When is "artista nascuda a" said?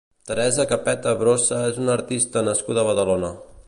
1.99-2.93